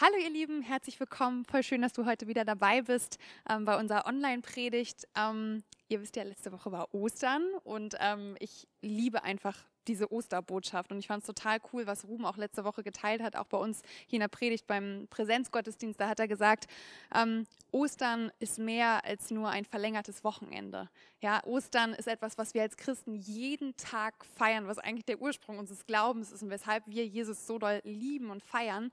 [0.00, 1.44] Hallo ihr Lieben, herzlich willkommen.
[1.44, 3.18] Voll schön, dass du heute wieder dabei bist
[3.50, 5.08] ähm, bei unserer Online-Predigt.
[5.16, 9.56] Ähm, ihr wisst ja, letzte Woche war Ostern und ähm, ich liebe einfach
[9.88, 13.34] diese Osterbotschaft und ich fand es total cool, was Ruben auch letzte Woche geteilt hat,
[13.34, 16.00] auch bei uns hier in der Predigt beim Präsenzgottesdienst.
[16.00, 16.68] Da hat er gesagt,
[17.12, 20.88] ähm, Ostern ist mehr als nur ein verlängertes Wochenende.
[21.20, 25.58] Ja, Ostern ist etwas, was wir als Christen jeden Tag feiern, was eigentlich der Ursprung
[25.58, 28.92] unseres Glaubens ist und weshalb wir Jesus so doll lieben und feiern.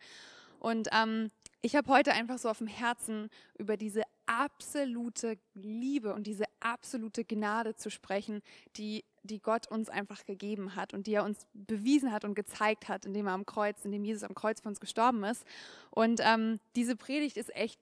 [0.65, 1.29] Und ähm,
[1.61, 3.29] ich habe heute einfach so auf dem Herzen,
[3.59, 8.41] über diese absolute Liebe und diese absolute Gnade zu sprechen,
[8.75, 12.89] die, die Gott uns einfach gegeben hat und die er uns bewiesen hat und gezeigt
[12.89, 15.45] hat, indem er am Kreuz, indem Jesus am Kreuz für uns gestorben ist.
[15.91, 17.79] Und ähm, diese Predigt ist echt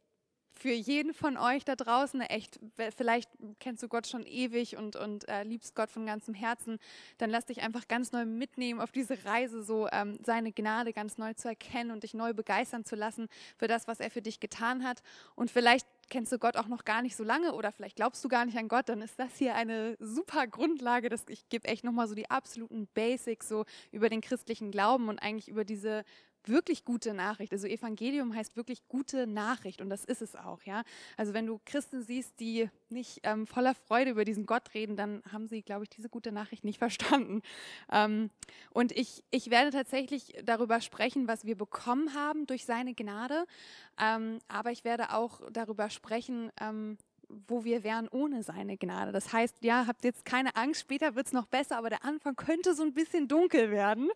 [0.53, 2.59] für jeden von euch da draußen echt,
[2.95, 6.79] vielleicht kennst du Gott schon ewig und, und äh, liebst Gott von ganzem Herzen,
[7.17, 11.17] dann lass dich einfach ganz neu mitnehmen auf diese Reise, so ähm, seine Gnade ganz
[11.17, 14.39] neu zu erkennen und dich neu begeistern zu lassen für das, was er für dich
[14.39, 15.01] getan hat.
[15.35, 18.29] Und vielleicht kennst du Gott auch noch gar nicht so lange oder vielleicht glaubst du
[18.29, 21.09] gar nicht an Gott, dann ist das hier eine super Grundlage.
[21.09, 25.19] Dass ich gebe echt nochmal so die absoluten Basics so über den christlichen Glauben und
[25.19, 26.03] eigentlich über diese
[26.49, 27.51] wirklich gute Nachricht.
[27.51, 30.83] Also Evangelium heißt wirklich gute Nachricht und das ist es auch, ja.
[31.17, 35.23] Also wenn du Christen siehst, die nicht ähm, voller Freude über diesen Gott reden, dann
[35.31, 37.41] haben sie, glaube ich, diese gute Nachricht nicht verstanden.
[37.91, 38.29] Ähm,
[38.71, 43.45] und ich, ich werde tatsächlich darüber sprechen, was wir bekommen haben durch seine Gnade,
[43.99, 46.97] ähm, aber ich werde auch darüber sprechen, ähm,
[47.29, 49.11] wo wir wären ohne seine Gnade.
[49.11, 52.35] Das heißt, ja, habt jetzt keine Angst, später wird es noch besser, aber der Anfang
[52.35, 54.09] könnte so ein bisschen dunkel werden.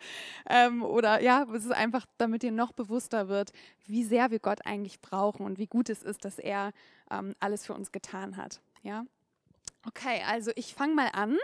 [0.49, 3.51] Ähm, oder ja, es ist einfach, damit dir noch bewusster wird,
[3.85, 6.71] wie sehr wir Gott eigentlich brauchen und wie gut es ist, dass er
[7.11, 8.61] ähm, alles für uns getan hat.
[8.83, 9.05] Ja.
[9.87, 11.37] Okay, also ich fange mal an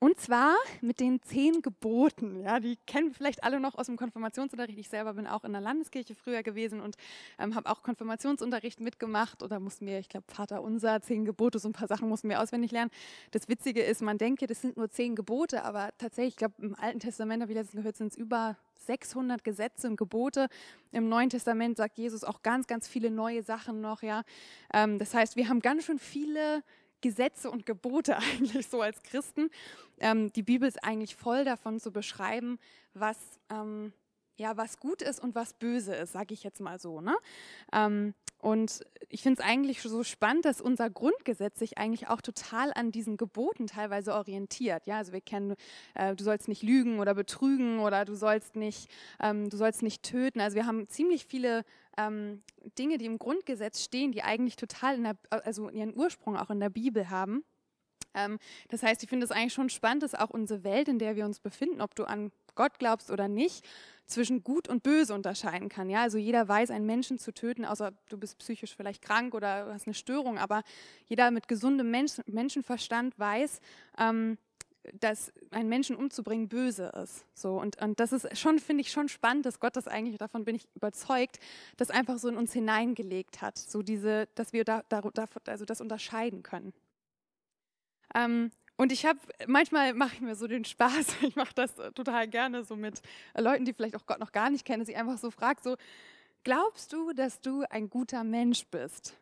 [0.00, 2.42] und zwar mit den zehn Geboten.
[2.42, 4.80] Ja, die kennen wir vielleicht alle noch aus dem Konfirmationsunterricht.
[4.80, 6.96] Ich selber bin auch in der Landeskirche früher gewesen und
[7.38, 11.68] ähm, habe auch Konfirmationsunterricht mitgemacht oder mussten wir, ich glaube, Vater unser, zehn Gebote, so
[11.68, 12.90] ein paar Sachen mussten wir auswendig lernen.
[13.30, 16.74] Das Witzige ist, man denke, das sind nur zehn Gebote, aber tatsächlich, ich glaube, im
[16.74, 18.56] Alten Testament, habe ich letztens gehört, sind es über
[18.86, 20.48] 600 Gesetze und Gebote.
[20.90, 24.02] Im Neuen Testament sagt Jesus auch ganz, ganz viele neue Sachen noch.
[24.02, 24.24] Ja,
[24.72, 26.64] ähm, das heißt, wir haben ganz schön viele
[27.04, 29.50] Gesetze und Gebote eigentlich so als Christen.
[30.00, 32.58] Ähm, die Bibel ist eigentlich voll davon zu beschreiben,
[32.94, 33.18] was,
[33.50, 33.92] ähm,
[34.36, 37.00] ja, was gut ist und was böse ist, sage ich jetzt mal so.
[37.00, 37.14] Ne?
[37.72, 42.72] Ähm, und ich finde es eigentlich so spannend, dass unser Grundgesetz sich eigentlich auch total
[42.74, 44.86] an diesen Geboten teilweise orientiert.
[44.86, 45.54] Ja, also wir kennen,
[45.94, 48.90] äh, du sollst nicht lügen oder betrügen oder du sollst nicht,
[49.20, 50.40] ähm, du sollst nicht töten.
[50.40, 51.64] Also wir haben ziemlich viele
[51.96, 52.42] ähm,
[52.78, 56.60] Dinge, die im Grundgesetz stehen, die eigentlich total in der, also ihren Ursprung auch in
[56.60, 57.44] der Bibel haben.
[58.14, 61.16] Ähm, das heißt, ich finde es eigentlich schon spannend, dass auch unsere Welt, in der
[61.16, 63.66] wir uns befinden, ob du an Gott glaubst oder nicht,
[64.06, 65.88] zwischen Gut und Böse unterscheiden kann.
[65.90, 69.72] Ja, also jeder weiß, einen Menschen zu töten, außer du bist psychisch vielleicht krank oder
[69.72, 70.62] hast eine Störung, aber
[71.06, 73.60] jeder mit gesundem Mensch Menschenverstand weiß,
[73.98, 74.38] ähm,
[74.92, 77.24] dass einen Menschen umzubringen böse ist.
[77.34, 80.44] So und, und das ist schon, finde ich, schon spannend, dass Gott das eigentlich, davon
[80.44, 81.38] bin ich überzeugt,
[81.76, 83.56] das einfach so in uns hineingelegt hat.
[83.56, 85.02] So diese, dass wir da, da,
[85.46, 86.74] also das unterscheiden können.
[88.14, 92.28] Ähm, und ich habe, manchmal mache ich mir so den Spaß, ich mache das total
[92.28, 93.00] gerne so mit
[93.36, 95.76] Leuten, die vielleicht auch Gott noch gar nicht kennen, dass ich einfach so frage, so,
[96.42, 99.14] glaubst du, dass du ein guter Mensch bist?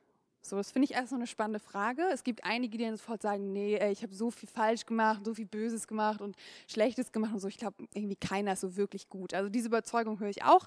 [0.45, 2.03] So, das finde ich erst so eine spannende Frage.
[2.13, 5.25] Es gibt einige, die dann sofort sagen, nee, ey, ich habe so viel falsch gemacht,
[5.25, 6.35] so viel Böses gemacht und
[6.67, 7.47] Schlechtes gemacht und so.
[7.47, 9.35] Ich glaube, irgendwie keiner ist so wirklich gut.
[9.35, 10.67] Also diese Überzeugung höre ich auch.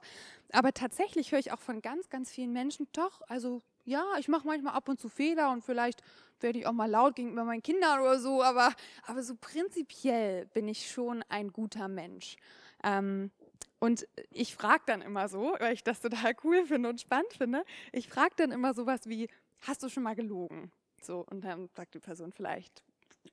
[0.53, 4.47] Aber tatsächlich höre ich auch von ganz, ganz vielen Menschen, doch, also ja, ich mache
[4.47, 6.01] manchmal ab und zu Fehler und vielleicht
[6.41, 8.73] werde ich auch mal laut gegenüber meinen Kindern oder so, aber,
[9.05, 12.35] aber so prinzipiell bin ich schon ein guter Mensch.
[12.83, 13.31] Ähm,
[13.79, 17.63] und ich frage dann immer so, weil ich das total cool finde und spannend finde,
[17.91, 19.29] ich frage dann immer sowas wie,
[19.61, 20.71] hast du schon mal gelogen?
[21.01, 22.83] So, und dann sagt die Person vielleicht,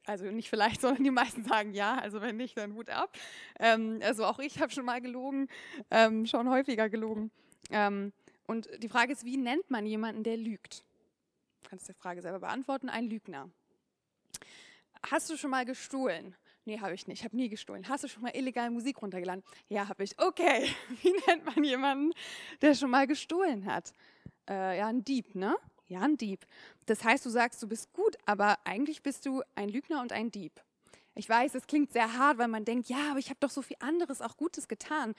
[0.04, 3.16] also nicht vielleicht, sondern die meisten sagen ja, also wenn nicht, dann Hut ab.
[3.58, 5.48] Ähm, also auch ich habe schon mal gelogen,
[5.90, 7.30] ähm, schon häufiger gelogen.
[7.70, 8.12] Ähm,
[8.52, 10.84] und die Frage ist, wie nennt man jemanden, der lügt?
[11.62, 13.50] Du kannst die Frage selber beantworten, ein Lügner.
[15.10, 16.36] Hast du schon mal gestohlen?
[16.64, 17.20] Nee, habe ich nicht.
[17.20, 17.88] Ich habe nie gestohlen.
[17.88, 19.42] Hast du schon mal illegal Musik runtergeladen?
[19.68, 20.16] Ja, habe ich.
[20.18, 20.68] Okay.
[21.02, 22.12] Wie nennt man jemanden,
[22.60, 23.92] der schon mal gestohlen hat?
[24.48, 25.56] Äh, ja, ein Dieb, ne?
[25.88, 26.46] Ja, ein Dieb.
[26.86, 30.30] Das heißt, du sagst, du bist gut, aber eigentlich bist du ein Lügner und ein
[30.30, 30.60] Dieb.
[31.14, 33.60] Ich weiß, es klingt sehr hart, weil man denkt, ja, aber ich habe doch so
[33.60, 35.14] viel anderes, auch Gutes getan.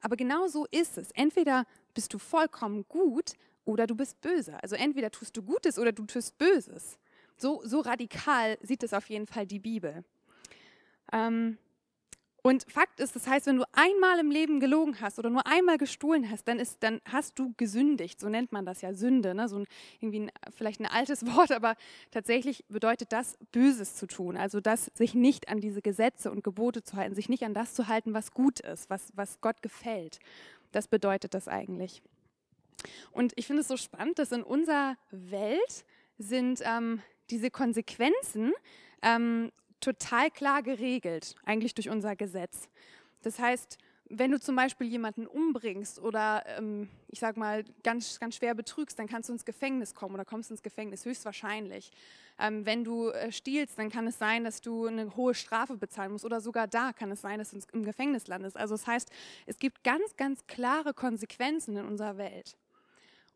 [0.00, 1.10] Aber genau so ist es.
[1.12, 1.64] Entweder
[1.94, 3.32] bist du vollkommen gut
[3.64, 4.62] oder du bist böse.
[4.62, 6.98] Also entweder tust du Gutes oder du tust Böses.
[7.36, 10.04] So, so radikal sieht es auf jeden Fall die Bibel.
[11.12, 11.56] Ähm,
[12.42, 15.76] Und Fakt ist, das heißt, wenn du einmal im Leben gelogen hast oder nur einmal
[15.76, 18.20] gestohlen hast, dann, ist, dann hast du gesündigt.
[18.20, 19.34] So nennt man das ja Sünde.
[19.34, 19.48] Ne?
[19.48, 19.66] So ein,
[20.00, 21.74] irgendwie ein, vielleicht ein altes Wort, aber
[22.10, 24.36] tatsächlich bedeutet das, Böses zu tun.
[24.36, 27.74] Also das, sich nicht an diese Gesetze und Gebote zu halten, sich nicht an das
[27.74, 30.20] zu halten, was gut ist, was, was Gott gefällt.
[30.70, 32.02] Das bedeutet das eigentlich.
[33.10, 35.84] Und ich finde es so spannend, dass in unserer Welt
[36.18, 38.52] sind ähm, diese Konsequenzen
[39.02, 42.68] ähm, total klar geregelt, eigentlich durch unser Gesetz.
[43.22, 43.78] Das heißt,
[44.10, 48.98] wenn du zum Beispiel jemanden umbringst oder ähm, ich sag mal ganz, ganz schwer betrügst,
[48.98, 51.90] dann kannst du ins Gefängnis kommen oder kommst ins Gefängnis, höchstwahrscheinlich.
[52.38, 56.12] Ähm, wenn du äh, stiehlst, dann kann es sein, dass du eine hohe Strafe bezahlen
[56.12, 58.56] musst oder sogar da kann es sein, dass du im Gefängnis landest.
[58.56, 59.10] Also das heißt,
[59.46, 62.56] es gibt ganz, ganz klare Konsequenzen in unserer Welt.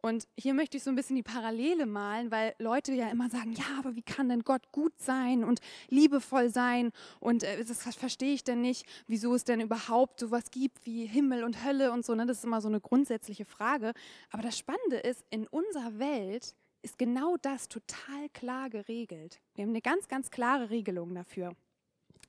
[0.04, 3.52] Und hier möchte ich so ein bisschen die Parallele malen, weil Leute ja immer sagen,
[3.52, 5.60] ja, aber wie kann denn Gott gut sein und
[5.90, 6.90] liebevoll sein?
[7.20, 11.44] Und äh, das verstehe ich denn nicht, wieso es denn überhaupt sowas gibt wie Himmel
[11.44, 12.16] und Hölle und so.
[12.16, 12.26] Ne?
[12.26, 13.92] Das ist immer so eine grundsätzliche Frage.
[14.32, 19.40] Aber das Spannende ist, in unserer Welt ist genau das total klar geregelt.
[19.54, 21.54] Wir haben eine ganz, ganz klare Regelung dafür.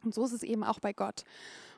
[0.03, 1.23] Und so ist es eben auch bei Gott.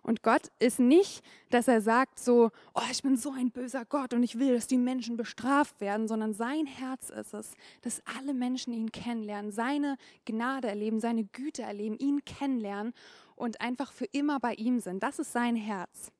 [0.05, 4.13] Und Gott ist nicht, dass er sagt so, oh, ich bin so ein böser Gott
[4.13, 8.35] und ich will, dass die Menschen bestraft werden, sondern sein Herz ist es, dass alle
[8.35, 12.93] Menschen ihn kennenlernen, seine Gnade erleben, seine Güte erleben, ihn kennenlernen
[13.35, 15.01] und einfach für immer bei ihm sind.
[15.01, 16.11] Das ist sein Herz.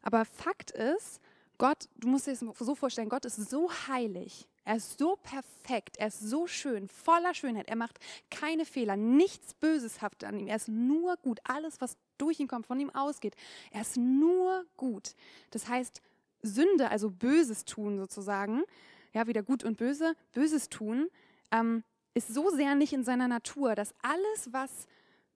[0.00, 1.20] Aber Fakt ist,
[1.58, 5.96] Gott, du musst dir das so vorstellen, Gott ist so heilig, er ist so perfekt,
[5.96, 7.68] er ist so schön, voller Schönheit.
[7.68, 8.00] Er macht
[8.32, 10.48] keine Fehler, nichts Böses haftet an ihm.
[10.48, 11.38] Er ist nur gut.
[11.44, 13.36] Alles, was durch ihn kommt, von ihm ausgeht,
[13.70, 15.14] er ist nur gut.
[15.52, 16.02] Das heißt,
[16.42, 18.64] Sünde, also Böses tun sozusagen,
[19.12, 21.10] ja, wieder gut und böse, Böses tun,
[21.52, 21.84] ähm,
[22.14, 24.88] ist so sehr nicht in seiner Natur, dass alles, was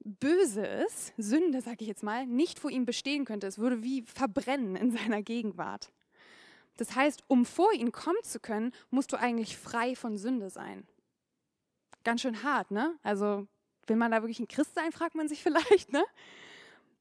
[0.04, 3.46] böse ist, Sünde, sage ich jetzt mal, nicht vor ihm bestehen könnte.
[3.46, 5.92] Es würde wie verbrennen in seiner Gegenwart.
[6.76, 10.86] Das heißt, um vor ihn kommen zu können, musst du eigentlich frei von Sünde sein.
[12.04, 12.94] Ganz schön hart, ne?
[13.02, 13.46] Also,
[13.86, 16.04] will man da wirklich ein Christ sein, fragt man sich vielleicht, ne?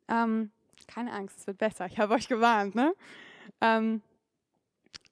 [0.07, 0.51] Ähm,
[0.87, 1.85] keine Angst, es wird besser.
[1.85, 2.93] Ich habe euch gewarnt, ne?
[3.61, 4.01] Ähm,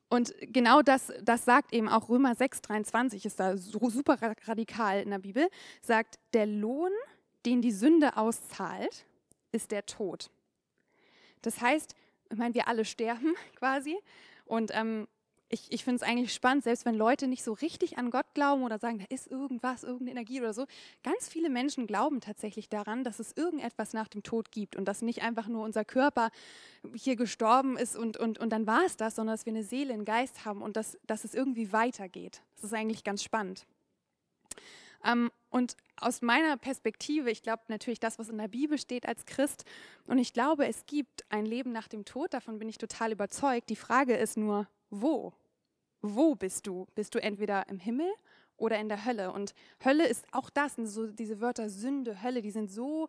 [0.10, 5.02] und genau das, das sagt eben auch Römer 6, 23, ist da so super radikal
[5.02, 5.50] in der Bibel,
[5.82, 6.92] sagt, der Lohn,
[7.46, 9.06] den die Sünde auszahlt,
[9.52, 10.30] ist der Tod.
[11.42, 11.94] Das heißt,
[12.30, 13.98] ich meine, wir alle sterben quasi
[14.48, 15.08] und ähm,
[15.50, 18.64] ich, ich finde es eigentlich spannend, selbst wenn Leute nicht so richtig an Gott glauben
[18.64, 20.66] oder sagen, da ist irgendwas, irgendeine Energie oder so.
[21.04, 25.02] Ganz viele Menschen glauben tatsächlich daran, dass es irgendetwas nach dem Tod gibt und dass
[25.02, 26.32] nicht einfach nur unser Körper
[26.94, 29.94] hier gestorben ist und, und, und dann war es das, sondern dass wir eine Seele,
[29.94, 32.42] einen Geist haben und dass, dass es irgendwie weitergeht.
[32.56, 33.66] Das ist eigentlich ganz spannend.
[35.08, 39.26] Ähm, und aus meiner Perspektive, ich glaube natürlich das, was in der Bibel steht als
[39.26, 39.64] Christ,
[40.08, 43.70] und ich glaube, es gibt ein Leben nach dem Tod, davon bin ich total überzeugt.
[43.70, 45.34] Die Frage ist nur, wo?
[46.02, 46.86] Wo bist du?
[46.94, 48.12] Bist du entweder im Himmel
[48.58, 49.32] oder in der Hölle?
[49.32, 53.08] Und Hölle ist auch das, so diese Wörter Sünde, Hölle, die sind so,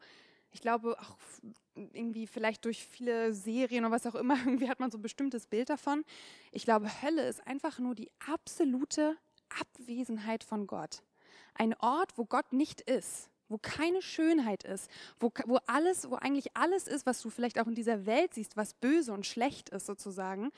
[0.53, 1.19] ich glaube, auch
[1.75, 5.47] irgendwie vielleicht durch viele Serien oder was auch immer, irgendwie hat man so ein bestimmtes
[5.49, 6.05] Bild davon.
[6.53, 9.17] Ich glaube, Hölle ist einfach nur die absolute
[9.51, 11.03] Abwesenheit von Gott
[11.55, 16.57] ein Ort, wo Gott nicht ist, wo keine Schönheit ist, wo, wo alles, wo eigentlich
[16.57, 19.87] alles ist, was du vielleicht auch in dieser Welt siehst, was böse und schlecht ist
[19.87, 20.53] sozusagen.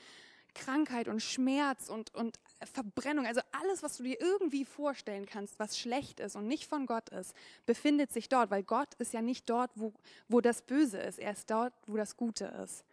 [0.53, 2.37] Krankheit und Schmerz und, und
[2.73, 6.85] Verbrennung, also alles, was du dir irgendwie vorstellen kannst, was schlecht ist und nicht von
[6.85, 7.33] Gott ist,
[7.65, 9.93] befindet sich dort, weil Gott ist ja nicht dort, wo,
[10.27, 12.83] wo das Böse ist, er ist dort, wo das Gute ist.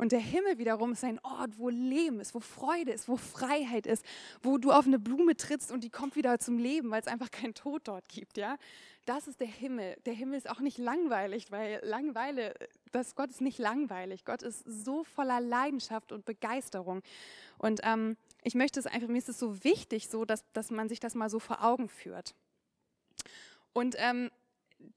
[0.00, 3.86] Und der Himmel wiederum ist ein Ort, wo Leben ist, wo Freude ist, wo Freiheit
[3.86, 4.02] ist,
[4.42, 7.30] wo du auf eine Blume trittst und die kommt wieder zum Leben, weil es einfach
[7.30, 8.56] keinen Tod dort gibt, ja?
[9.04, 9.98] Das ist der Himmel.
[10.06, 12.54] Der Himmel ist auch nicht langweilig, weil Langeweile,
[12.92, 14.24] das Gott ist nicht langweilig.
[14.24, 17.02] Gott ist so voller Leidenschaft und Begeisterung.
[17.58, 20.88] Und ähm, ich möchte es einfach, mir ist es so wichtig, so dass, dass man
[20.88, 22.34] sich das mal so vor Augen führt.
[23.74, 24.30] Und ähm,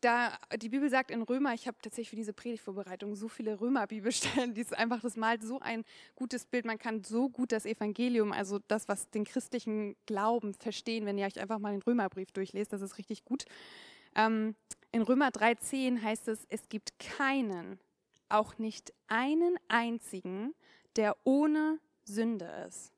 [0.02, 4.54] da die Bibel sagt in Römer, ich habe tatsächlich für diese Predigtvorbereitung so viele Römer-Bibelstellen,
[4.54, 5.84] die ist einfach, das malt so ein
[6.16, 6.66] gutes Bild.
[6.66, 11.26] Man kann so gut das Evangelium, also das, was den christlichen Glauben verstehen, wenn ihr
[11.26, 13.46] euch einfach mal den Römerbrief durchlest, das ist richtig gut.
[14.16, 14.56] Ähm,
[14.92, 17.80] in Römer 3,10 heißt es, es gibt keinen,
[18.30, 20.54] auch nicht einen einzigen,
[20.96, 22.93] der ohne Sünde ist.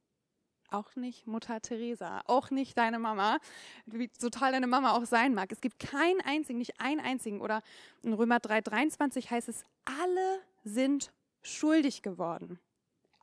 [0.76, 3.38] Auch nicht Mutter Teresa, auch nicht deine Mama,
[3.86, 5.50] wie total deine Mama auch sein mag.
[5.54, 7.40] Es gibt keinen einzigen, nicht einen einzigen.
[7.40, 7.62] Oder
[8.04, 11.14] in Römer 3,23 heißt es, alle sind
[11.44, 12.60] schuldig geworden.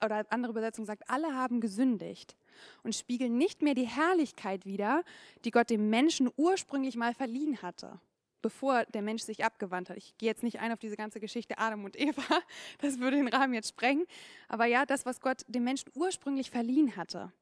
[0.02, 2.36] Oder andere Übersetzung sagt, alle haben gesündigt
[2.84, 5.02] und spiegeln nicht mehr die Herrlichkeit wider,
[5.44, 8.00] die Gott dem Menschen ursprünglich mal verliehen hatte.
[8.42, 9.96] bevor der Mensch sich abgewandt hat.
[9.96, 12.40] Ich gehe jetzt nicht ein auf diese ganze Geschichte Adam und Eva,
[12.78, 14.04] das würde den Rahmen jetzt sprengen.
[14.48, 17.32] Aber ja, das, was Gott dem Menschen ursprünglich verliehen hatte,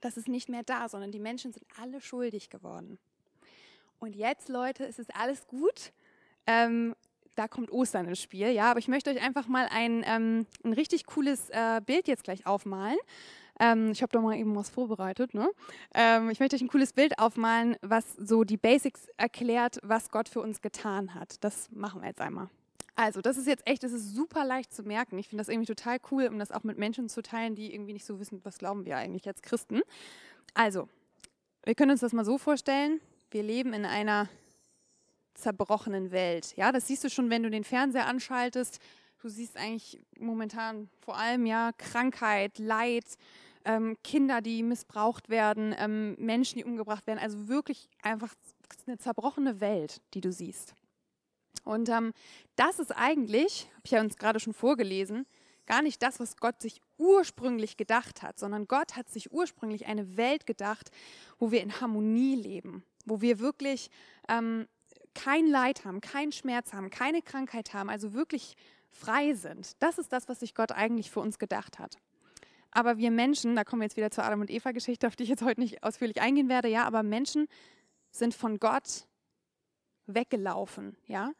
[0.00, 2.98] das ist nicht mehr da, sondern die Menschen sind alle schuldig geworden.
[3.98, 5.92] Und jetzt, Leute, ist es alles gut.
[6.46, 6.94] Ähm,
[7.34, 8.70] da kommt Ostern ins Spiel, ja.
[8.70, 12.46] Aber ich möchte euch einfach mal ein, ähm, ein richtig cooles äh, Bild jetzt gleich
[12.46, 12.98] aufmalen.
[13.58, 15.34] Ähm, ich habe da mal eben was vorbereitet.
[15.34, 15.48] Ne?
[15.94, 20.28] Ähm, ich möchte euch ein cooles Bild aufmalen, was so die Basics erklärt, was Gott
[20.28, 21.42] für uns getan hat.
[21.42, 22.48] Das machen wir jetzt einmal.
[22.96, 25.18] Also, das ist jetzt echt, das ist super leicht zu merken.
[25.18, 27.92] Ich finde das irgendwie total cool, um das auch mit Menschen zu teilen, die irgendwie
[27.92, 29.82] nicht so wissen, was glauben wir eigentlich als Christen.
[30.54, 30.88] Also,
[31.64, 33.00] wir können uns das mal so vorstellen.
[33.30, 34.30] Wir leben in einer
[35.34, 36.56] zerbrochenen Welt.
[36.56, 38.80] Ja, das siehst du schon, wenn du den Fernseher anschaltest.
[39.20, 43.04] Du siehst eigentlich momentan vor allem ja Krankheit, Leid,
[43.66, 47.18] ähm, Kinder, die missbraucht werden, ähm, Menschen, die umgebracht werden.
[47.18, 48.32] Also wirklich einfach
[48.86, 50.74] eine zerbrochene Welt, die du siehst.
[51.64, 52.12] Und ähm,
[52.56, 55.26] das ist eigentlich, habe ich ja uns gerade schon vorgelesen,
[55.66, 60.16] gar nicht das, was Gott sich ursprünglich gedacht hat, sondern Gott hat sich ursprünglich eine
[60.16, 60.90] Welt gedacht,
[61.38, 63.90] wo wir in Harmonie leben, wo wir wirklich
[64.28, 64.66] ähm,
[65.14, 68.56] kein Leid haben, keinen Schmerz haben, keine Krankheit haben, also wirklich
[68.90, 69.82] frei sind.
[69.82, 71.98] Das ist das, was sich Gott eigentlich für uns gedacht hat.
[72.70, 75.30] Aber wir Menschen, da kommen wir jetzt wieder zur Adam und Eva-Geschichte, auf die ich
[75.30, 77.48] jetzt heute nicht ausführlich eingehen werde, ja, aber Menschen
[78.10, 79.06] sind von Gott
[80.06, 81.32] weggelaufen, ja.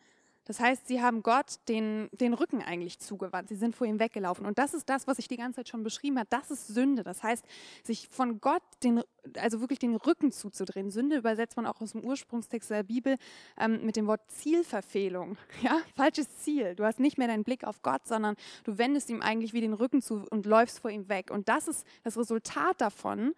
[0.47, 3.49] Das heißt, sie haben Gott den, den Rücken eigentlich zugewandt.
[3.49, 4.47] Sie sind vor ihm weggelaufen.
[4.47, 6.29] Und das ist das, was ich die ganze Zeit schon beschrieben habe.
[6.31, 7.03] Das ist Sünde.
[7.03, 7.45] Das heißt,
[7.83, 9.03] sich von Gott, den,
[9.39, 10.91] also wirklich den Rücken zuzudrehen.
[10.91, 13.17] Sünde übersetzt man auch aus dem Ursprungstext der Bibel
[13.59, 15.37] ähm, mit dem Wort Zielverfehlung.
[15.63, 16.77] Ja, falsches Ziel.
[16.77, 19.73] Du hast nicht mehr deinen Blick auf Gott, sondern du wendest ihm eigentlich wie den
[19.73, 21.31] Rücken zu und läufst vor ihm weg.
[21.33, 23.33] Und das ist das Resultat davon,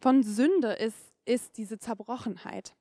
[0.00, 2.74] von Sünde ist, ist diese Zerbrochenheit.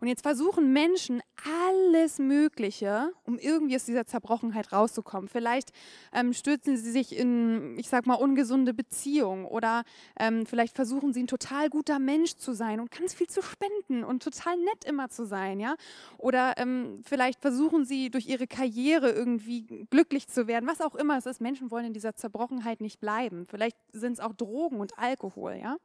[0.00, 5.28] Und jetzt versuchen Menschen alles Mögliche, um irgendwie aus dieser Zerbrochenheit rauszukommen.
[5.28, 5.70] Vielleicht
[6.12, 9.84] ähm, stürzen sie sich in, ich sag mal, ungesunde Beziehungen oder
[10.18, 14.02] ähm, vielleicht versuchen sie ein total guter Mensch zu sein und ganz viel zu spenden
[14.02, 15.76] und total nett immer zu sein, ja.
[16.18, 21.18] Oder ähm, vielleicht versuchen sie durch ihre Karriere irgendwie glücklich zu werden, was auch immer
[21.18, 21.40] es ist.
[21.40, 23.46] Menschen wollen in dieser Zerbrochenheit nicht bleiben.
[23.46, 25.76] Vielleicht sind es auch Drogen und Alkohol, ja.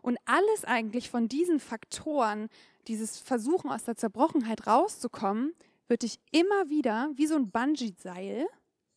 [0.00, 2.50] Und alles eigentlich von diesen Faktoren
[2.88, 5.54] dieses Versuchen aus der Zerbrochenheit rauszukommen,
[5.88, 8.46] wird dich immer wieder wie so ein Bungee-Seil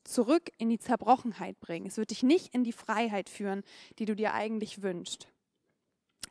[0.03, 1.85] zurück in die Zerbrochenheit bringen.
[1.85, 3.63] Es wird dich nicht in die Freiheit führen,
[3.99, 5.27] die du dir eigentlich wünschst.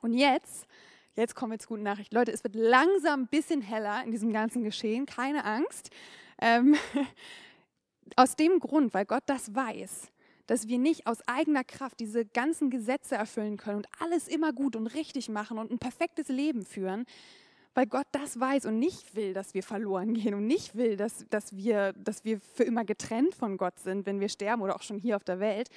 [0.00, 0.66] Und jetzt,
[1.14, 2.12] jetzt kommen wir zur guten Nachricht.
[2.12, 5.90] Leute, es wird langsam ein bisschen heller in diesem ganzen Geschehen, keine Angst.
[6.40, 6.76] Ähm,
[8.16, 10.12] aus dem Grund, weil Gott das weiß,
[10.46, 14.76] dass wir nicht aus eigener Kraft diese ganzen Gesetze erfüllen können und alles immer gut
[14.76, 17.04] und richtig machen und ein perfektes Leben führen,
[17.76, 21.26] weil Gott das weiß und nicht will, dass wir verloren gehen und nicht will, dass,
[21.28, 24.82] dass, wir, dass wir für immer getrennt von Gott sind, wenn wir sterben oder auch
[24.82, 25.68] schon hier auf der Welt,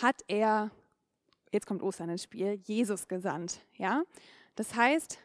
[0.00, 0.70] hat er,
[1.50, 3.58] jetzt kommt Ostern ins Spiel, Jesus gesandt.
[3.76, 4.04] Ja?
[4.54, 5.18] Das heißt,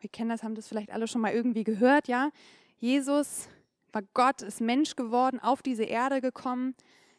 [0.00, 2.30] wir kennen das, haben das vielleicht alle schon mal irgendwie gehört, ja?
[2.76, 3.48] Jesus
[3.90, 6.74] war Gott, ist Mensch geworden, auf diese Erde gekommen.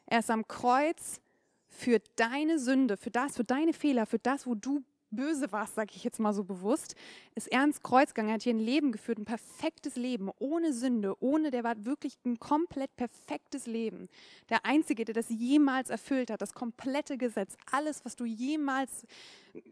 [0.05, 1.19] Er ist am Kreuz
[1.67, 5.93] für deine Sünde, für das, für deine Fehler, für das, wo du böse warst, sage
[5.95, 6.95] ich jetzt mal so bewusst,
[7.35, 11.15] ist er ins Kreuz gegangen, hat hier ein Leben geführt, ein perfektes Leben, ohne Sünde,
[11.21, 14.07] ohne, der war wirklich ein komplett perfektes Leben.
[14.49, 19.05] Der Einzige, der das jemals erfüllt hat, das komplette Gesetz, alles, was du jemals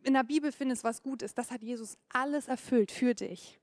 [0.03, 3.59] in der Bibel findest, was gut ist, das hat Jesus alles erfüllt für dich.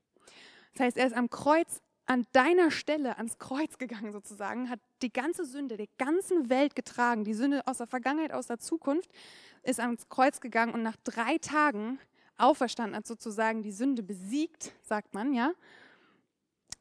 [0.73, 5.13] Das heißt, er ist am Kreuz an deiner Stelle ans Kreuz gegangen sozusagen, hat die
[5.13, 9.09] ganze Sünde der ganzen Welt getragen, die Sünde aus der Vergangenheit, aus der Zukunft,
[9.63, 11.99] ist ans Kreuz gegangen und nach drei Tagen
[12.37, 15.53] auferstanden hat sozusagen die Sünde besiegt, sagt man, ja.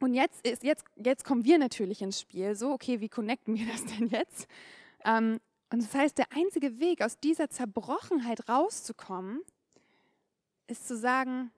[0.01, 2.57] Und jetzt, ist, jetzt, jetzt kommen wir natürlich ins Spiel.
[2.57, 4.49] So, okay, wie connecten wir das denn jetzt?
[5.05, 5.39] Ähm,
[5.73, 9.43] und das heißt, der einzige Weg, aus dieser Zerbrochenheit rauszukommen,
[10.67, 11.53] ist zu sagen,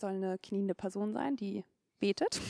[0.00, 1.64] soll eine kniende Person sein, die
[1.98, 2.40] betet,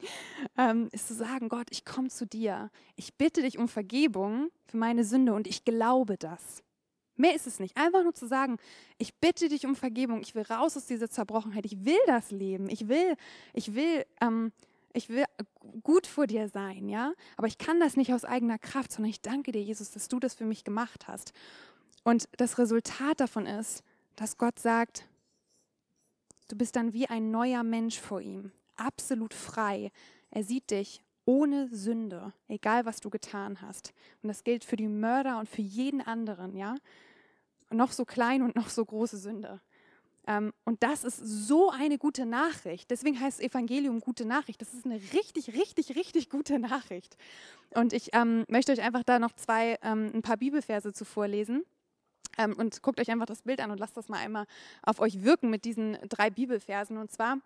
[0.58, 2.70] ähm, ist zu sagen, Gott, ich komme zu dir.
[2.96, 6.62] Ich bitte dich um Vergebung für meine Sünde und ich glaube das.
[7.16, 7.76] Mehr ist es nicht.
[7.76, 8.58] Einfach nur zu sagen,
[8.96, 10.20] ich bitte dich um Vergebung.
[10.20, 11.66] Ich will raus aus dieser Zerbrochenheit.
[11.66, 12.70] Ich will das Leben.
[12.70, 13.16] Ich will,
[13.54, 14.52] ich will, ähm,
[14.92, 15.24] ich will
[15.82, 17.12] gut vor dir sein, ja.
[17.36, 20.20] Aber ich kann das nicht aus eigener Kraft, sondern ich danke dir, Jesus, dass du
[20.20, 21.32] das für mich gemacht hast.
[22.04, 23.82] Und das Resultat davon ist,
[24.14, 25.07] dass Gott sagt,
[26.48, 29.90] du bist dann wie ein neuer Mensch vor ihm absolut frei.
[30.30, 33.92] Er sieht dich ohne Sünde, egal was du getan hast.
[34.22, 36.76] Und das gilt für die Mörder und für jeden anderen, ja?
[37.70, 39.60] Noch so klein und noch so große Sünde.
[40.26, 42.90] Ähm, und das ist so eine gute Nachricht.
[42.90, 44.60] Deswegen heißt Evangelium gute Nachricht.
[44.60, 47.16] Das ist eine richtig, richtig, richtig gute Nachricht.
[47.74, 51.64] Und ich ähm, möchte euch einfach da noch zwei, ähm, ein paar Bibelverse zuvor lesen.
[52.38, 54.46] Ähm, und guckt euch einfach das Bild an und lasst das mal einmal
[54.82, 56.96] auf euch wirken mit diesen drei Bibelversen.
[56.96, 57.38] Und zwar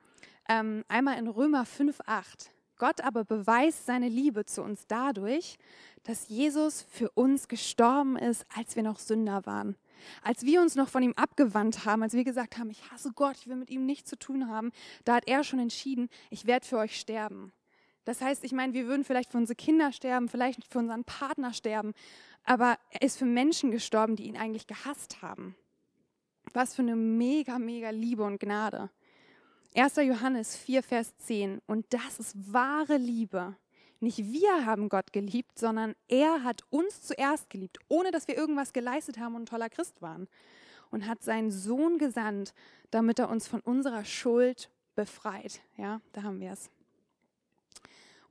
[0.49, 2.51] ähm, einmal in Römer 5,8.
[2.79, 5.57] Gott aber beweist seine Liebe zu uns dadurch,
[6.03, 9.77] dass Jesus für uns gestorben ist, als wir noch Sünder waren.
[10.23, 13.37] Als wir uns noch von ihm abgewandt haben, als wir gesagt haben, ich hasse Gott,
[13.37, 14.73] ich will mit ihm nichts zu tun haben,
[15.05, 17.53] da hat er schon entschieden, ich werde für euch sterben.
[18.05, 21.53] Das heißt, ich meine, wir würden vielleicht für unsere Kinder sterben, vielleicht für unseren Partner
[21.53, 21.93] sterben,
[22.45, 25.55] aber er ist für Menschen gestorben, die ihn eigentlich gehasst haben.
[26.53, 28.91] Was für eine mega, mega Liebe und Gnade.
[29.75, 29.97] 1.
[29.97, 31.63] Johannes 4, Vers 10.
[31.67, 33.57] Und das ist wahre Liebe.
[34.01, 38.73] Nicht wir haben Gott geliebt, sondern er hat uns zuerst geliebt, ohne dass wir irgendwas
[38.73, 40.29] geleistet haben und ein toller Christ waren.
[40.91, 42.53] Und hat seinen Sohn gesandt,
[42.91, 45.63] damit er uns von unserer Schuld befreit.
[45.79, 46.69] Ja, da haben wir es.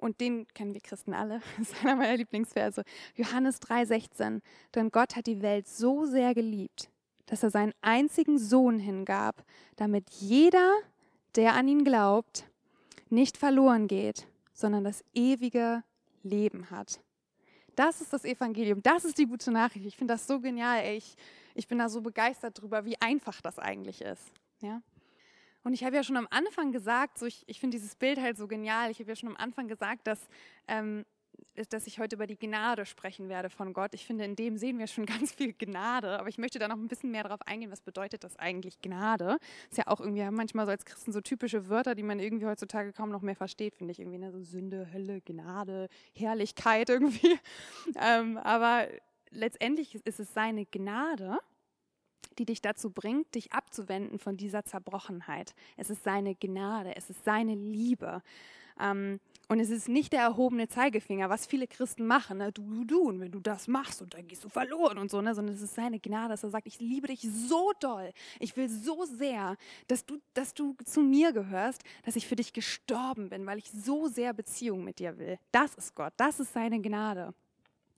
[0.02, 1.42] Und den kennen wir Christen alle.
[1.58, 2.84] Das ist einer meiner Lieblingsverse.
[3.16, 4.42] Johannes 3,16.
[4.76, 6.90] Denn Gott hat die Welt so sehr geliebt,
[7.28, 10.74] dass er seinen einzigen Sohn hingab, damit jeder,
[11.36, 12.50] der an ihn glaubt,
[13.10, 15.84] nicht verloren geht, sondern das ewige
[16.24, 17.00] Leben hat.
[17.76, 18.82] Das ist das Evangelium.
[18.82, 19.86] Das ist die gute Nachricht.
[19.86, 20.84] Ich finde das so genial.
[20.96, 21.16] Ich,
[21.54, 24.32] ich bin da so begeistert drüber, wie einfach das eigentlich ist.
[24.62, 24.82] Ja?
[25.64, 28.38] Und ich habe ja schon am Anfang gesagt, so ich, ich finde dieses Bild halt
[28.38, 28.90] so genial.
[28.92, 30.28] Ich habe ja schon am Anfang gesagt, dass,
[30.68, 31.06] ähm,
[31.70, 33.94] dass ich heute über die Gnade sprechen werde von Gott.
[33.94, 36.20] Ich finde, in dem sehen wir schon ganz viel Gnade.
[36.20, 39.38] Aber ich möchte da noch ein bisschen mehr darauf eingehen, was bedeutet das eigentlich Gnade?
[39.70, 42.92] Ist ja auch irgendwie manchmal so als Christen so typische Wörter, die man irgendwie heutzutage
[42.92, 44.20] kaum noch mehr versteht, finde ich irgendwie.
[44.20, 44.32] Ne?
[44.32, 47.38] So Sünde, Hölle, Gnade, Herrlichkeit irgendwie.
[47.96, 48.88] ähm, aber
[49.30, 51.38] letztendlich ist es seine Gnade
[52.38, 55.54] die dich dazu bringt, dich abzuwenden von dieser Zerbrochenheit.
[55.78, 58.22] Es ist seine Gnade, es ist seine Liebe.
[58.80, 62.38] Ähm, und es ist nicht der erhobene Zeigefinger, was viele Christen machen.
[62.38, 62.54] Ne?
[62.54, 63.02] Du, du, du.
[63.02, 65.22] Und wenn du das machst und dann gehst du verloren und so.
[65.22, 65.36] Ne?
[65.36, 68.14] Sondern es ist seine Gnade, dass er sagt, ich liebe dich so doll.
[68.40, 72.54] Ich will so sehr, dass du, dass du zu mir gehörst, dass ich für dich
[72.54, 75.38] gestorben bin, weil ich so sehr Beziehung mit dir will.
[75.52, 76.14] Das ist Gott.
[76.16, 77.34] Das ist seine Gnade.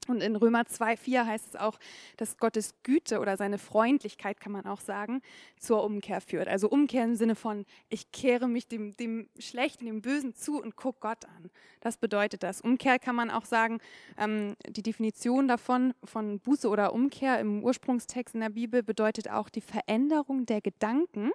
[0.10, 1.80] Und in Römer 2, 4 heißt es auch,
[2.18, 5.22] dass Gottes Güte oder seine Freundlichkeit, kann man auch sagen,
[5.58, 6.48] zur Umkehr führt.
[6.48, 10.76] Also Umkehr im Sinne von, ich kehre mich dem, dem Schlechten, dem Bösen zu und
[10.76, 11.50] gucke Gott an.
[11.82, 12.62] Das bedeutet das.
[12.62, 13.80] Umkehr kann man auch sagen,
[14.18, 19.50] ähm, die Definition davon, von Buße oder Umkehr im Ursprungstext in der Bibel, bedeutet auch
[19.50, 21.32] die Veränderung der Gedanken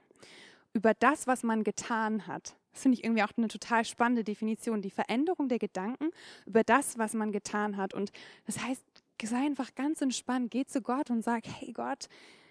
[0.72, 2.57] über das, was man getan hat.
[2.78, 4.82] Das finde ich irgendwie auch eine total spannende Definition.
[4.82, 6.10] Die Veränderung der Gedanken
[6.46, 7.92] über das, was man getan hat.
[7.92, 8.12] Und
[8.46, 8.84] das heißt,
[9.20, 12.08] sei einfach ganz entspannt, geh zu Gott und sag, hey Gott,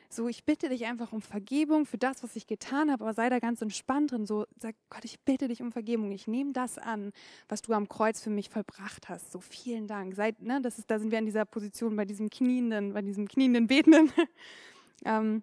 [0.09, 3.29] so, ich bitte dich einfach um Vergebung für das, was ich getan habe, aber sei
[3.29, 4.25] da ganz entspannt drin.
[4.25, 6.11] So, sag Gott, ich bitte dich um Vergebung.
[6.11, 7.13] Ich nehme das an,
[7.47, 9.31] was du am Kreuz für mich vollbracht hast.
[9.31, 10.13] So, vielen Dank.
[10.13, 13.29] Sei, ne, das ist, da sind wir in dieser Position bei diesem knienden, bei diesem
[13.29, 14.11] knienden Betenden.
[15.05, 15.41] ähm,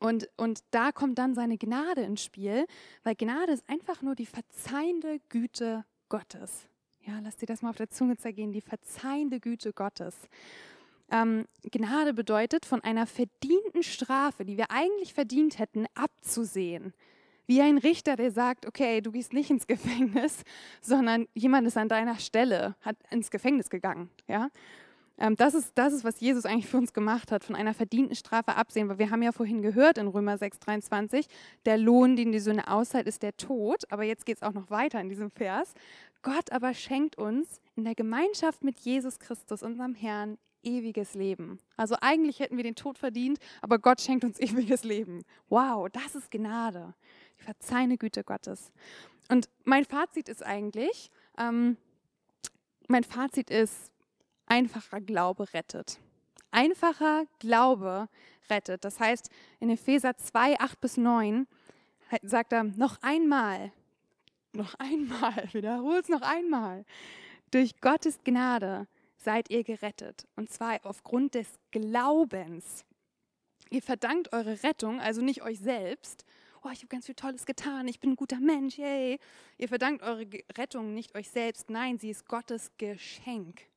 [0.00, 2.66] und, und da kommt dann seine Gnade ins Spiel,
[3.04, 6.66] weil Gnade ist einfach nur die verzeihende Güte Gottes.
[7.02, 10.16] Ja, lass dir das mal auf der Zunge zergehen, die verzeihende Güte Gottes.
[11.10, 16.94] Ähm, Gnade bedeutet, von einer verdienten Strafe, die wir eigentlich verdient hätten, abzusehen.
[17.46, 20.44] Wie ein Richter, der sagt, okay, du gehst nicht ins Gefängnis,
[20.80, 24.08] sondern jemand ist an deiner Stelle, hat ins Gefängnis gegangen.
[24.28, 24.50] Ja?
[25.20, 28.16] Ähm, das, ist, das ist, was Jesus eigentlich für uns gemacht hat, von einer verdienten
[28.16, 28.88] Strafe absehen.
[28.88, 31.26] Weil wir haben ja vorhin gehört in Römer 6, 23,
[31.66, 33.84] der Lohn, den die Sünde auszahlt, ist der Tod.
[33.90, 35.74] Aber jetzt geht es auch noch weiter in diesem Vers.
[36.22, 41.58] Gott aber schenkt uns in der Gemeinschaft mit Jesus Christus, unserem Herrn, ewiges Leben.
[41.76, 45.22] Also eigentlich hätten wir den Tod verdient, aber Gott schenkt uns ewiges Leben.
[45.48, 46.94] Wow, das ist Gnade.
[47.38, 48.72] Die verzeihende Güte Gottes.
[49.30, 51.76] Und mein Fazit ist eigentlich, ähm,
[52.88, 53.90] mein Fazit ist,
[54.50, 55.98] einfacher Glaube rettet.
[56.50, 58.08] Einfacher Glaube
[58.50, 58.84] rettet.
[58.84, 61.46] Das heißt, in Epheser 2, 8 bis 9
[62.22, 63.72] sagt er, noch einmal,
[64.52, 66.84] noch einmal, wiederhol es noch einmal.
[67.52, 70.26] Durch Gottes Gnade seid ihr gerettet.
[70.34, 72.84] Und zwar aufgrund des Glaubens.
[73.70, 76.24] Ihr verdankt eure Rettung, also nicht euch selbst.
[76.62, 79.18] Oh, ich habe ganz viel Tolles getan, ich bin ein guter Mensch, yay.
[79.56, 80.26] Ihr verdankt eure
[80.58, 83.69] Rettung nicht euch selbst, nein, sie ist Gottes Geschenk.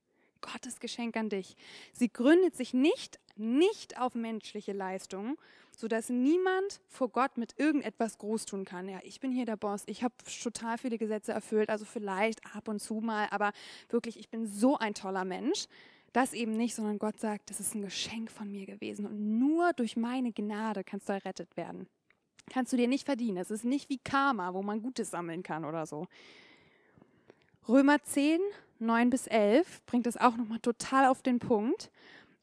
[0.43, 1.55] Gottes Geschenk an dich.
[1.93, 5.37] Sie gründet sich nicht, nicht auf menschliche Leistungen,
[5.75, 8.87] sodass niemand vor Gott mit irgendetwas groß tun kann.
[8.87, 12.67] Ja, ich bin hier der Boss, ich habe total viele Gesetze erfüllt, also vielleicht ab
[12.67, 13.51] und zu mal, aber
[13.89, 15.65] wirklich, ich bin so ein toller Mensch.
[16.11, 19.73] Das eben nicht, sondern Gott sagt, das ist ein Geschenk von mir gewesen und nur
[19.73, 21.87] durch meine Gnade kannst du errettet werden.
[22.51, 23.37] Kannst du dir nicht verdienen.
[23.37, 26.07] Es ist nicht wie Karma, wo man Gutes sammeln kann oder so.
[27.67, 28.41] Römer 10,
[28.83, 31.91] 9 bis 11 bringt es auch nochmal total auf den Punkt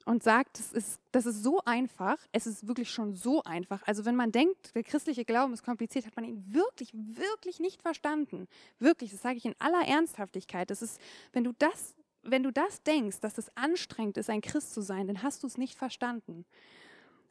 [0.04, 3.82] und sagt, das ist, das ist so einfach, es ist wirklich schon so einfach.
[3.86, 7.82] Also wenn man denkt, der christliche Glauben ist kompliziert, hat man ihn wirklich, wirklich nicht
[7.82, 8.48] verstanden.
[8.78, 10.70] Wirklich, das sage ich in aller Ernsthaftigkeit.
[10.70, 11.00] Das ist,
[11.32, 15.06] wenn du das, wenn du das denkst, dass es anstrengend ist, ein Christ zu sein,
[15.06, 16.44] dann hast du es nicht verstanden.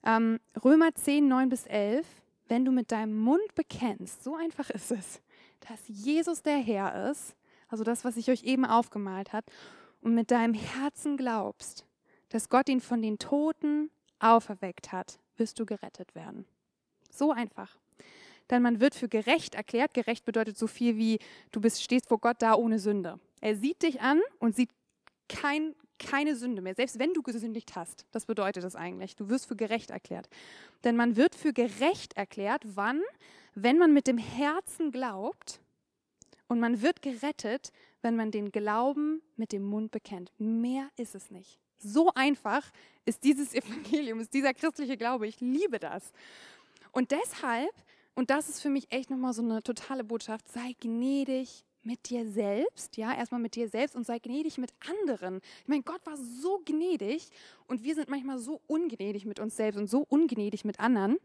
[0.04, 2.06] Ähm, Römer 10, 9 bis 11,
[2.48, 5.22] wenn du mit deinem Mund bekennst, so einfach ist es,
[5.67, 7.36] dass Jesus der Herr ist,
[7.69, 9.45] also das, was ich euch eben aufgemalt habe,
[10.01, 11.86] und mit deinem Herzen glaubst,
[12.29, 16.45] dass Gott ihn von den Toten auferweckt hat, wirst du gerettet werden.
[17.12, 17.77] So einfach.
[18.49, 19.93] Denn man wird für gerecht erklärt.
[19.93, 21.19] Gerecht bedeutet so viel wie,
[21.51, 23.19] du bist, stehst vor Gott da ohne Sünde.
[23.41, 24.71] Er sieht dich an und sieht
[25.27, 28.05] kein, keine Sünde mehr, selbst wenn du gesündigt hast.
[28.12, 29.15] Das bedeutet das eigentlich.
[29.15, 30.29] Du wirst für gerecht erklärt.
[30.84, 33.01] Denn man wird für gerecht erklärt, wann?
[33.53, 35.62] Wenn man mit dem Herzen glaubt
[36.50, 40.34] und man wird gerettet, wenn man den Glauben mit dem Mund bekennt.
[40.38, 41.60] Mehr ist es nicht.
[41.78, 42.70] So einfach
[43.06, 45.28] ist dieses Evangelium, ist dieser christliche Glaube.
[45.28, 46.12] Ich liebe das.
[46.92, 47.72] Und deshalb,
[48.16, 52.28] und das ist für mich echt nochmal so eine totale Botschaft, sei gnädig mit dir
[52.30, 55.40] selbst, ja, erstmal mit dir selbst und sei gnädig mit anderen.
[55.62, 57.30] Ich meine, Gott war so gnädig
[57.68, 61.18] und wir sind manchmal so ungnädig mit uns selbst und so ungnädig mit anderen.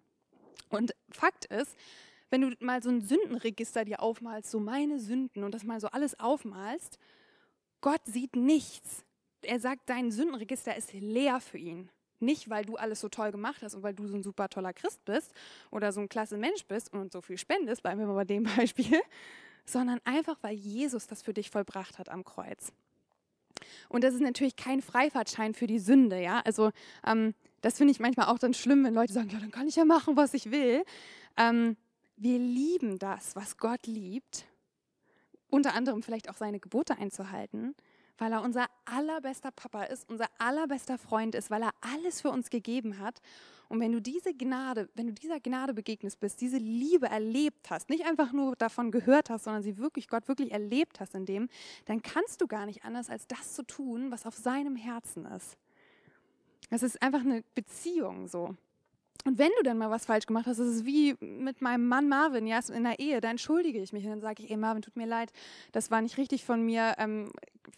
[0.69, 1.77] Und Fakt ist,
[2.31, 5.89] wenn du mal so ein Sündenregister dir aufmalst, so meine Sünden und das mal so
[5.89, 6.99] alles aufmalst,
[7.81, 9.05] Gott sieht nichts
[9.45, 11.89] er sagt, dein Sündenregister ist leer für ihn.
[12.21, 14.73] Nicht, weil du alles so toll gemacht hast und weil du so ein super toller
[14.73, 15.33] Christ bist
[15.71, 18.45] oder so ein klasse Mensch bist und so viel spendest, bleiben wir mal bei dem
[18.57, 19.01] Beispiel,
[19.67, 22.73] sondern einfach, weil Jesus das für dich vollbracht hat am Kreuz.
[23.89, 26.41] Und das ist natürlich kein Freifahrtschein für die Sünde, ja.
[26.41, 26.71] Also
[27.07, 29.77] ähm, das finde ich manchmal auch dann schlimm, wenn Leute sagen, ja, dann kann ich
[29.77, 30.85] ja machen, was ich will.
[31.37, 31.77] Ähm,
[32.17, 34.47] wir lieben das, was Gott liebt,
[35.51, 37.75] unter anderem vielleicht auch seine Gebote einzuhalten
[38.19, 42.51] weil er unser allerbester Papa ist, unser allerbester Freund ist, weil er alles für uns
[42.51, 43.21] gegeben hat.
[43.69, 47.91] Und wenn du diese Gnade, wenn du dieser Gnade begegnet bist, diese Liebe erlebt hast,
[47.91, 51.49] nicht einfach nur davon gehört hast, sondern sie wirklich Gott wirklich erlebt hast in dem,
[51.87, 55.57] dann kannst du gar nicht anders als das zu tun, was auf seinem Herzen ist.
[56.71, 58.55] Das ist einfach eine Beziehung so.
[59.25, 62.09] Und wenn du dann mal was falsch gemacht hast, das ist wie mit meinem Mann
[62.09, 64.83] Marvin, ja, in der Ehe, da entschuldige ich mich und dann sage ich, ey Marvin,
[64.83, 65.33] tut mir leid,
[65.73, 67.31] das war nicht richtig von mir, ähm,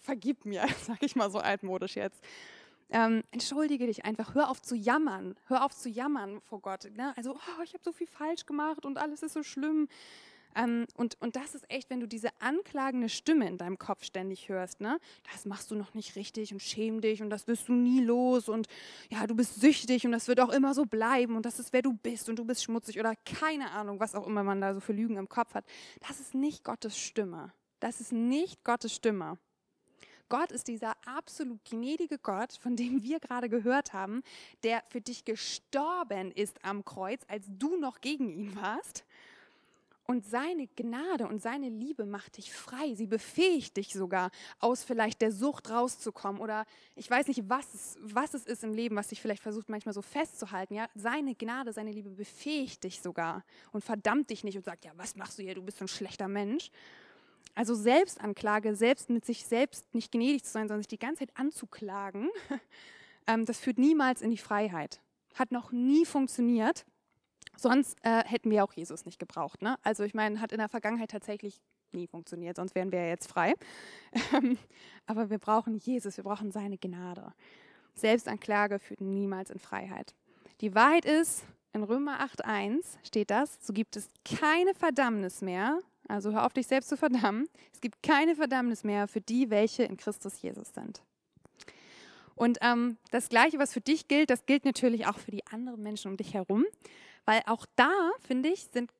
[0.02, 2.20] vergib mir, sage ich mal so altmodisch jetzt.
[2.90, 6.88] Ähm, entschuldige dich einfach, hör auf zu jammern, hör auf zu jammern vor Gott.
[6.96, 7.12] Ne?
[7.16, 9.88] Also, oh, ich habe so viel falsch gemacht und alles ist so schlimm.
[10.56, 14.48] Ähm, und, und das ist echt, wenn du diese anklagende Stimme in deinem Kopf ständig
[14.48, 14.98] hörst, ne?
[15.30, 18.48] Das machst du noch nicht richtig und schäm dich und das wirst du nie los
[18.48, 18.66] und
[19.10, 21.82] ja, du bist süchtig und das wird auch immer so bleiben und das ist, wer
[21.82, 24.80] du bist und du bist schmutzig oder keine Ahnung, was auch immer man da so
[24.80, 25.66] für Lügen im Kopf hat.
[26.08, 27.52] Das ist nicht Gottes Stimme.
[27.80, 29.38] Das ist nicht Gottes Stimme.
[30.28, 34.22] Gott ist dieser absolut gnädige Gott, von dem wir gerade gehört haben,
[34.64, 39.05] der für dich gestorben ist am Kreuz, als du noch gegen ihn warst
[40.06, 42.94] und seine Gnade und seine Liebe macht dich frei.
[42.94, 46.40] Sie befähigt dich sogar, aus vielleicht der Sucht rauszukommen.
[46.40, 46.64] Oder
[46.94, 49.92] ich weiß nicht, was es, was es ist im Leben, was dich vielleicht versucht, manchmal
[49.92, 50.74] so festzuhalten.
[50.74, 50.88] Ja?
[50.94, 55.16] Seine Gnade, seine Liebe befähigt dich sogar und verdammt dich nicht und sagt, ja, was
[55.16, 55.54] machst du hier?
[55.54, 56.70] Du bist ein schlechter Mensch.
[57.54, 61.36] Also Selbstanklage, selbst mit sich selbst nicht gnädig zu sein, sondern sich die ganze Zeit
[61.36, 62.28] anzuklagen,
[63.26, 65.00] ähm, das führt niemals in die Freiheit.
[65.34, 66.84] Hat noch nie funktioniert.
[67.56, 69.62] Sonst äh, hätten wir auch Jesus nicht gebraucht.
[69.62, 69.76] Ne?
[69.82, 71.60] Also ich meine, hat in der Vergangenheit tatsächlich
[71.92, 73.54] nie funktioniert, sonst wären wir ja jetzt frei.
[74.34, 74.58] Ähm,
[75.06, 77.32] aber wir brauchen Jesus, wir brauchen seine Gnade.
[77.94, 80.14] Selbstanklage führt niemals in Freiheit.
[80.60, 86.32] Die Wahrheit ist, in Römer 8.1 steht das, so gibt es keine Verdammnis mehr, also
[86.32, 89.96] hör auf dich selbst zu verdammen, es gibt keine Verdammnis mehr für die, welche in
[89.96, 91.02] Christus Jesus sind.
[92.34, 95.82] Und ähm, das Gleiche, was für dich gilt, das gilt natürlich auch für die anderen
[95.82, 96.64] Menschen um dich herum.
[97.26, 97.92] Weil auch da,
[98.26, 98.90] finde ich, sind,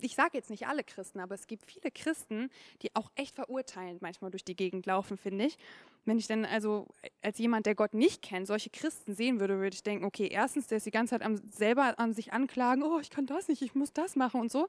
[0.00, 2.50] ich sage jetzt nicht alle Christen, aber es gibt viele Christen,
[2.82, 5.58] die auch echt verurteilend manchmal durch die Gegend laufen, finde ich.
[6.04, 6.86] Wenn ich dann also
[7.22, 10.66] als jemand, der Gott nicht kennt, solche Christen sehen würde, würde ich denken, okay, erstens,
[10.66, 13.62] der ist die ganze Zeit am, selber an sich anklagen, oh, ich kann das nicht,
[13.62, 14.68] ich muss das machen und so.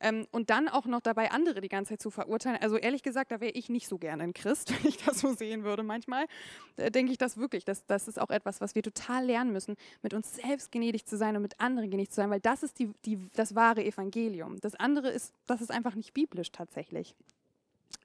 [0.00, 2.58] Ähm, und dann auch noch dabei andere die ganze Zeit zu verurteilen.
[2.60, 5.32] Also ehrlich gesagt, da wäre ich nicht so gerne ein Christ, wenn ich das so
[5.32, 6.26] sehen würde manchmal.
[6.76, 7.64] Da denke ich das wirklich.
[7.64, 11.16] Das, das ist auch etwas, was wir total lernen müssen, mit uns selbst gnädig zu
[11.16, 14.60] sein und mit anderen gnädig zu sein, weil das ist die, die, das wahre Evangelium.
[14.60, 17.14] Das andere ist, das ist einfach nicht biblisch tatsächlich.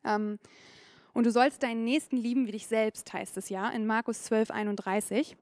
[0.05, 0.39] Ähm,
[1.13, 4.51] und du sollst deinen Nächsten lieben wie dich selbst, heißt es ja in Markus 12,
[4.51, 5.37] 31.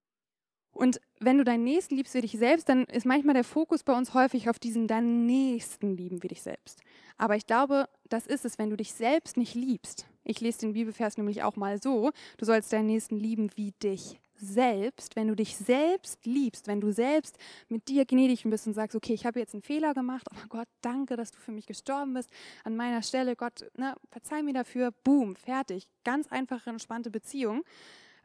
[0.72, 3.94] Und wenn du deinen Nächsten liebst wie dich selbst, dann ist manchmal der Fokus bei
[3.94, 6.82] uns häufig auf diesen deinen Nächsten lieben wie dich selbst.
[7.18, 10.08] Aber ich glaube, das ist es, wenn du dich selbst nicht liebst.
[10.24, 14.20] Ich lese den Bibelvers nämlich auch mal so, du sollst deinen Nächsten lieben wie dich
[14.40, 18.96] selbst, wenn du dich selbst liebst, wenn du selbst mit dir gnädig bist und sagst,
[18.96, 22.14] okay, ich habe jetzt einen Fehler gemacht, aber Gott, danke, dass du für mich gestorben
[22.14, 22.30] bist.
[22.64, 25.88] An meiner Stelle, Gott, ne, verzeih mir dafür, boom, fertig.
[26.04, 27.64] Ganz einfache, entspannte Beziehung.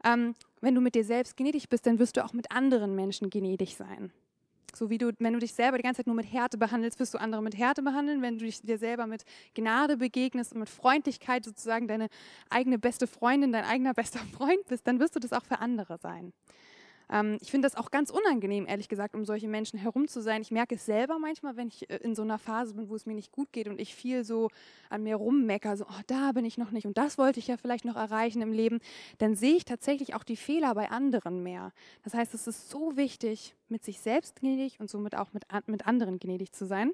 [0.03, 3.29] Ähm, wenn du mit dir selbst gnädig bist, dann wirst du auch mit anderen Menschen
[3.29, 4.11] gnädig sein.
[4.73, 7.13] So wie du, wenn du dich selber die ganze Zeit nur mit Härte behandelst, wirst
[7.13, 8.21] du andere mit Härte behandeln.
[8.21, 9.23] Wenn du dich dir selber mit
[9.53, 12.07] Gnade begegnest und mit Freundlichkeit sozusagen deine
[12.49, 15.97] eigene beste Freundin, dein eigener bester Freund bist, dann wirst du das auch für andere
[15.97, 16.33] sein.
[17.11, 20.41] Ähm, ich finde das auch ganz unangenehm, ehrlich gesagt, um solche Menschen herum zu sein.
[20.41, 23.05] Ich merke es selber manchmal, wenn ich äh, in so einer Phase bin, wo es
[23.05, 24.49] mir nicht gut geht und ich viel so
[24.89, 27.57] an mir rummecker, so, oh, da bin ich noch nicht und das wollte ich ja
[27.57, 28.79] vielleicht noch erreichen im Leben,
[29.17, 31.71] dann sehe ich tatsächlich auch die Fehler bei anderen mehr.
[32.03, 35.87] Das heißt, es ist so wichtig, mit sich selbst gnädig und somit auch mit, mit
[35.87, 36.91] anderen gnädig zu sein.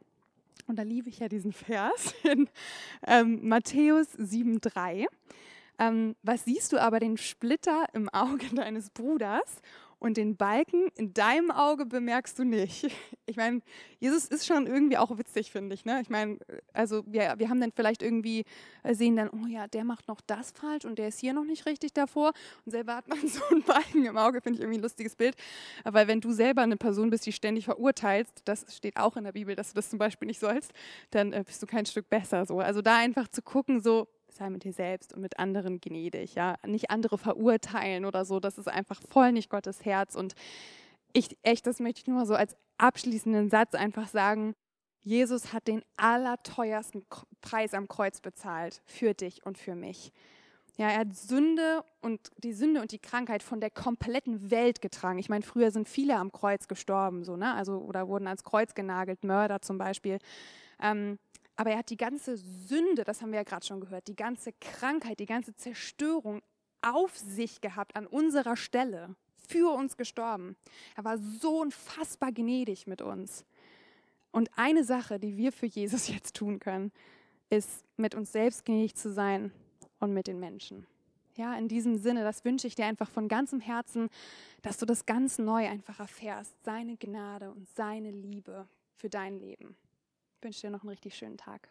[0.67, 2.49] Und da liebe ich ja diesen Vers in
[3.05, 5.05] ähm, Matthäus 7,3.
[5.79, 9.61] Ähm, was siehst du aber den Splitter im Auge deines Bruders
[10.01, 12.87] und den Balken in deinem Auge bemerkst du nicht.
[13.27, 13.61] Ich meine,
[13.99, 15.85] Jesus ist schon irgendwie auch witzig, finde ich.
[15.85, 16.01] Ne?
[16.01, 16.37] Ich meine,
[16.73, 18.43] also wir, wir haben dann vielleicht irgendwie,
[18.83, 21.45] äh, sehen dann, oh ja, der macht noch das falsch und der ist hier noch
[21.45, 22.33] nicht richtig davor
[22.65, 25.37] und selber hat man so einen Balken im Auge, finde ich irgendwie ein lustiges Bild.
[25.85, 29.31] Weil wenn du selber eine Person bist, die ständig verurteilst, das steht auch in der
[29.31, 30.73] Bibel, dass du das zum Beispiel nicht sollst,
[31.11, 32.45] dann äh, bist du kein Stück besser.
[32.45, 32.59] So.
[32.59, 36.55] Also da einfach zu gucken, so, sei mit dir selbst und mit anderen gnädig, ja,
[36.65, 40.33] nicht andere verurteilen oder so, das ist einfach voll nicht Gottes Herz und
[41.13, 44.55] ich echt, das möchte ich nur mal so als abschließenden Satz einfach sagen,
[45.03, 47.05] Jesus hat den allerteuersten
[47.41, 50.11] Preis am Kreuz bezahlt für dich und für mich.
[50.77, 55.19] Ja, er hat Sünde und die Sünde und die Krankheit von der kompletten Welt getragen.
[55.19, 57.53] Ich meine, früher sind viele am Kreuz gestorben, so, ne?
[57.53, 60.19] Also, oder wurden ans Kreuz genagelt, Mörder zum Beispiel.
[60.81, 61.19] Ähm,
[61.61, 64.51] aber er hat die ganze Sünde, das haben wir ja gerade schon gehört, die ganze
[64.53, 66.41] Krankheit, die ganze Zerstörung
[66.81, 69.15] auf sich gehabt, an unserer Stelle,
[69.47, 70.55] für uns gestorben.
[70.95, 73.45] Er war so unfassbar gnädig mit uns.
[74.31, 76.91] Und eine Sache, die wir für Jesus jetzt tun können,
[77.51, 79.51] ist, mit uns selbst gnädig zu sein
[79.99, 80.87] und mit den Menschen.
[81.35, 84.09] Ja, in diesem Sinne, das wünsche ich dir einfach von ganzem Herzen,
[84.63, 89.75] dass du das ganz neu einfach erfährst, seine Gnade und seine Liebe für dein Leben.
[90.41, 91.69] Ich wünsche dir noch einen richtig schönen Tag.